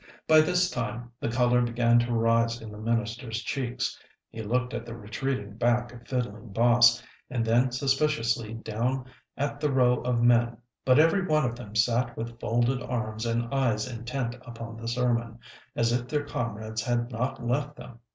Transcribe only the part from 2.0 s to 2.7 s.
rise